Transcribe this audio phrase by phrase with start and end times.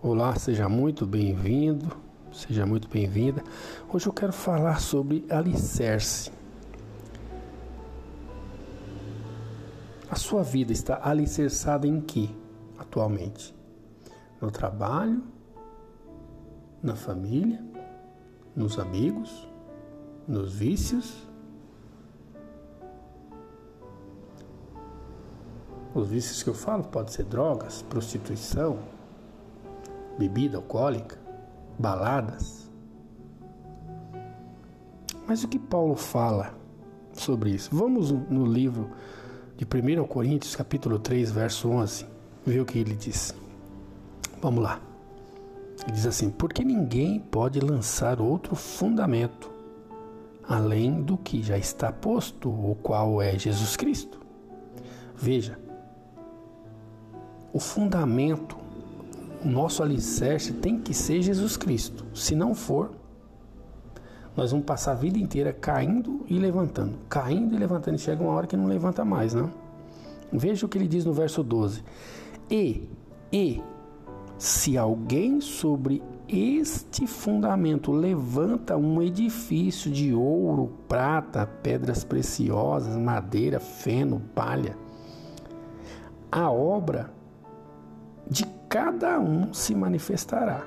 [0.00, 1.90] Olá, seja muito bem-vindo,
[2.30, 3.42] seja muito bem-vinda.
[3.92, 6.30] Hoje eu quero falar sobre alicerce.
[10.08, 12.32] A sua vida está alicerçada em que
[12.78, 13.52] atualmente?
[14.40, 15.20] No trabalho,
[16.80, 17.60] na família,
[18.54, 19.48] nos amigos,
[20.28, 21.26] nos vícios?
[25.92, 28.78] Os vícios que eu falo pode ser drogas, prostituição,
[30.18, 31.18] bebida alcoólica,
[31.78, 32.68] baladas.
[35.26, 36.54] Mas o que Paulo fala
[37.12, 37.70] sobre isso?
[37.72, 38.90] Vamos no livro
[39.56, 42.06] de 1 Coríntios, capítulo 3, verso 11,
[42.44, 43.34] ver o que ele diz.
[44.40, 44.80] Vamos lá.
[45.84, 49.58] Ele diz assim: Porque ninguém pode lançar outro fundamento
[50.48, 54.18] além do que já está posto, o qual é Jesus Cristo.
[55.14, 55.58] Veja,
[57.52, 58.56] o fundamento
[59.44, 62.04] o nosso alicerce tem que ser Jesus Cristo.
[62.14, 62.92] Se não for,
[64.36, 67.96] nós vamos passar a vida inteira caindo e levantando, caindo e levantando.
[67.96, 69.50] E chega uma hora que não levanta mais, não?
[70.32, 71.82] Veja o que ele diz no verso 12.
[72.50, 72.88] E,
[73.32, 73.62] e,
[74.36, 84.20] se alguém sobre este fundamento levanta um edifício de ouro, prata, pedras preciosas, madeira, feno,
[84.34, 84.76] palha,
[86.30, 87.10] a obra
[88.30, 90.66] de cada um se manifestará.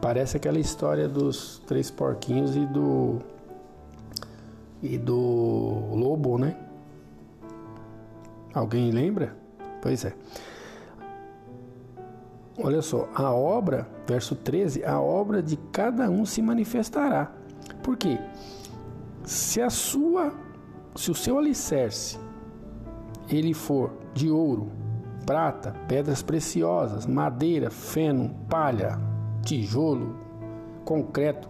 [0.00, 3.20] Parece aquela história dos três porquinhos e do
[4.82, 5.14] e do
[5.94, 6.56] lobo, né?
[8.52, 9.36] Alguém lembra?
[9.80, 10.12] Pois é.
[12.58, 17.32] Olha só, a obra, verso 13, a obra de cada um se manifestará.
[17.82, 18.18] Por quê?
[19.24, 20.34] Se a sua,
[20.96, 22.18] se o seu alicerce
[23.36, 24.70] ele for de ouro,
[25.24, 28.98] prata, pedras preciosas, madeira, feno, palha,
[29.42, 30.16] tijolo,
[30.84, 31.48] concreto,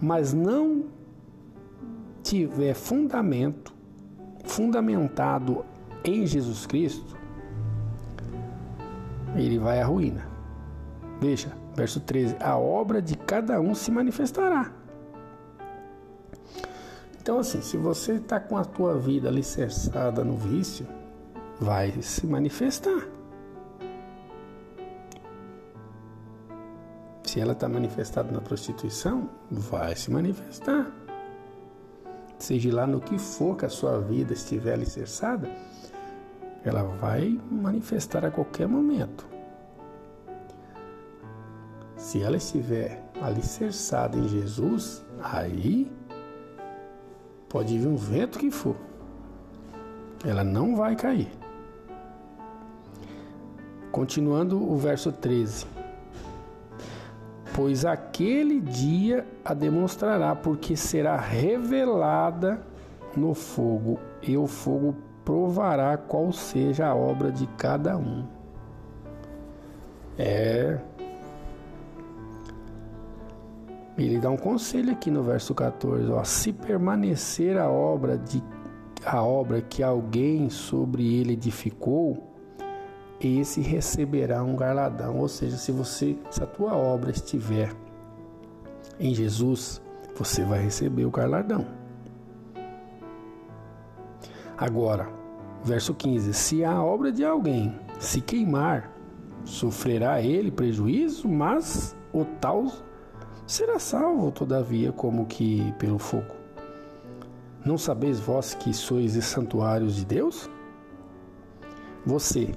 [0.00, 0.84] mas não
[2.22, 3.74] tiver fundamento,
[4.44, 5.64] fundamentado
[6.04, 7.16] em Jesus Cristo,
[9.36, 10.26] ele vai à ruína.
[11.20, 14.72] Veja, verso 13: a obra de cada um se manifestará.
[17.20, 20.86] Então, assim, se você está com a tua vida alicerçada no vício,
[21.60, 23.06] vai se manifestar.
[27.22, 30.90] Se ela está manifestada na prostituição, vai se manifestar.
[32.38, 35.48] Seja lá no que for que a sua vida estiver alicerçada,
[36.64, 39.28] ela vai manifestar a qualquer momento.
[41.96, 45.92] Se ela estiver alicerçada em Jesus, aí
[47.48, 48.76] pode vir um vento que for,
[50.24, 51.39] ela não vai cair.
[53.90, 55.66] Continuando o verso 13.
[57.54, 62.62] Pois aquele dia a demonstrará, porque será revelada
[63.16, 68.24] no fogo, e o fogo provará qual seja a obra de cada um.
[70.16, 70.78] É.
[73.98, 78.42] Ele dá um conselho aqui no verso 14, ó, se permanecer a obra de
[79.04, 82.29] a obra que alguém sobre ele edificou,
[83.20, 85.18] esse receberá um galardão.
[85.18, 87.72] Ou seja, se você, se a tua obra estiver
[88.98, 89.80] em Jesus,
[90.16, 91.66] você vai receber o galardão.
[94.56, 95.08] Agora,
[95.64, 98.92] verso 15: Se a obra de alguém se queimar,
[99.44, 102.66] sofrerá ele prejuízo, mas o tal
[103.46, 106.40] será salvo, todavia, como que pelo fogo.
[107.64, 110.48] Não sabeis vós que sois santuários de Deus?
[112.06, 112.52] Você,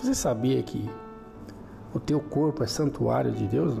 [0.00, 0.88] você sabia que
[1.92, 3.78] o teu corpo é santuário de Deus?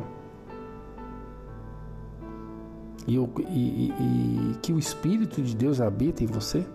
[3.06, 6.66] E, o, e, e, e que o Espírito de Deus habita em você?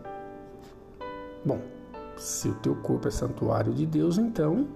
[1.46, 1.62] Bom,
[2.18, 4.68] se o teu corpo é santuário de Deus, então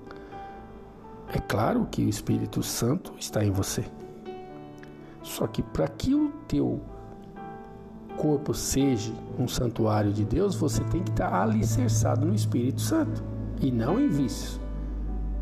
[1.33, 3.83] é claro que o Espírito Santo está em você.
[5.23, 6.79] Só que para que o teu
[8.17, 13.28] corpo seja um santuário de Deus, você tem que estar alicerçado no Espírito Santo
[13.59, 14.59] e não em vícios.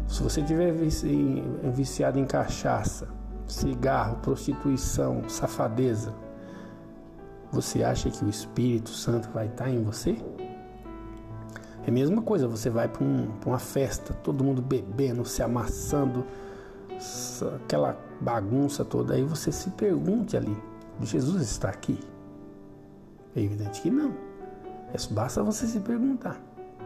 [0.08, 3.08] Se você tiver viciado em cachaça,
[3.46, 6.14] cigarro, prostituição, safadeza,
[7.52, 10.18] você acha que o Espírito Santo vai estar em você?
[11.86, 16.26] É a mesma coisa, você vai para um, uma festa, todo mundo bebendo, se amassando,
[17.56, 20.56] aquela bagunça toda, aí você se pergunte ali:
[21.02, 22.00] Jesus está aqui?
[23.36, 24.14] É evidente que não.
[24.94, 26.42] É, basta você se perguntar,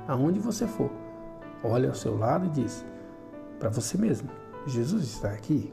[0.07, 0.91] aonde você for
[1.63, 2.85] olha ao seu lado e diz:
[3.61, 4.27] para você mesmo.
[4.65, 5.71] Jesus está aqui.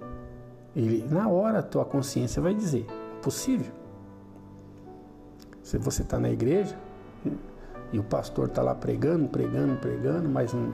[0.77, 2.87] Ele, na hora, a tua consciência vai dizer:
[3.23, 3.73] possível.
[5.63, 6.79] Se você está na igreja
[7.93, 10.73] e o pastor está lá pregando, pregando, pregando, mas não,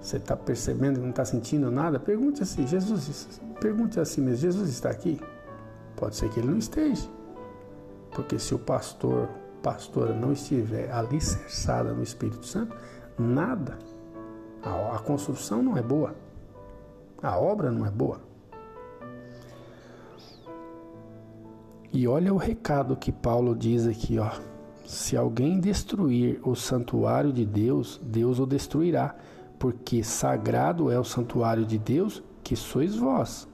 [0.00, 4.70] você está percebendo que não está sentindo nada, pergunte assim: Jesus, pergunte assim mesmo: Jesus
[4.70, 5.20] está aqui?
[5.96, 7.08] Pode ser que ele não esteja.
[8.10, 9.28] Porque se o pastor,
[9.62, 12.76] pastora não estiver alicerçada no Espírito Santo,
[13.18, 13.78] nada,
[14.62, 16.14] a, construção não é boa,
[17.22, 18.20] a obra não é boa.
[21.92, 24.30] E olha o recado que Paulo diz aqui, ó.
[24.86, 29.14] Se alguém destruir o santuário de Deus, Deus o destruirá,
[29.58, 33.46] porque sagrado é o santuário de Deus, que sois vós.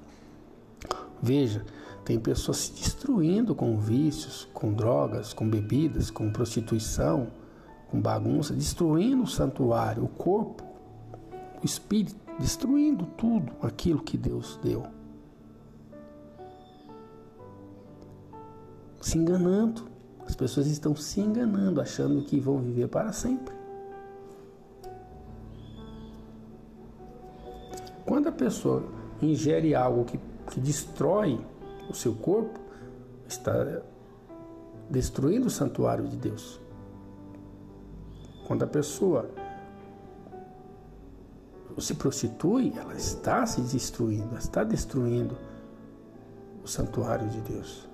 [1.20, 1.64] Veja,
[2.04, 7.28] tem pessoas se destruindo com vícios, com drogas, com bebidas, com prostituição,
[7.90, 10.62] com bagunça, destruindo o santuário, o corpo,
[11.62, 14.84] o espírito, destruindo tudo aquilo que Deus deu.
[19.00, 19.88] Se enganando.
[20.26, 23.56] As pessoas estão se enganando, achando que vão viver para sempre.
[28.04, 28.84] Quando a pessoa
[29.22, 30.20] ingere algo que,
[30.50, 31.40] que destrói
[31.88, 32.58] o seu corpo
[33.26, 33.82] está
[34.90, 36.60] destruindo o santuário de Deus.
[38.48, 39.30] Quando a pessoa
[41.78, 45.36] se prostitui, ela está se destruindo, ela está destruindo
[46.64, 47.86] o santuário de Deus.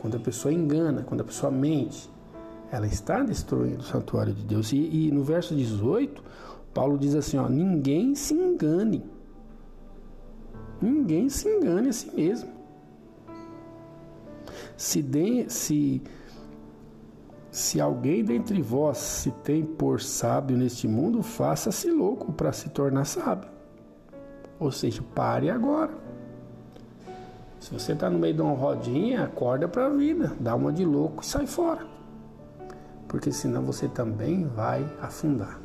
[0.00, 2.10] Quando a pessoa engana, quando a pessoa mente,
[2.70, 4.72] ela está destruindo o santuário de Deus.
[4.72, 6.24] E, e no verso 18,
[6.72, 9.04] Paulo diz assim: ó, ninguém se engane.
[10.80, 12.50] Ninguém se engane a si mesmo.
[14.76, 16.02] Se, de, se,
[17.52, 23.04] se alguém dentre vós se tem por sábio neste mundo, faça-se louco para se tornar
[23.04, 23.50] sábio.
[24.58, 25.92] Ou seja, pare agora.
[27.60, 30.82] Se você está no meio de uma rodinha, acorda para a vida, dá uma de
[30.82, 31.86] louco e sai fora.
[33.06, 35.60] Porque senão você também vai afundar.